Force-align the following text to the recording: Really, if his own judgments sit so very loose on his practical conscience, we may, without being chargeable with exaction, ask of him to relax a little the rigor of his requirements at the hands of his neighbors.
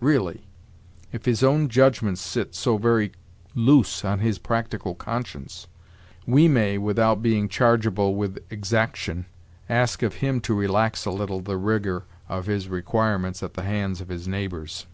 Really, 0.00 0.46
if 1.12 1.26
his 1.26 1.42
own 1.42 1.68
judgments 1.68 2.22
sit 2.22 2.54
so 2.54 2.78
very 2.78 3.12
loose 3.54 4.06
on 4.06 4.20
his 4.20 4.38
practical 4.38 4.94
conscience, 4.94 5.66
we 6.26 6.48
may, 6.48 6.78
without 6.78 7.20
being 7.20 7.46
chargeable 7.46 8.14
with 8.14 8.42
exaction, 8.50 9.26
ask 9.68 10.02
of 10.02 10.14
him 10.24 10.40
to 10.40 10.54
relax 10.54 11.04
a 11.04 11.10
little 11.10 11.42
the 11.42 11.58
rigor 11.58 12.04
of 12.26 12.46
his 12.46 12.70
requirements 12.70 13.42
at 13.42 13.52
the 13.52 13.64
hands 13.64 14.00
of 14.00 14.08
his 14.08 14.26
neighbors. 14.26 14.86